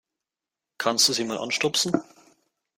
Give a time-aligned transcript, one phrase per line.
[0.79, 1.93] Kannst du sie mal anstupsen?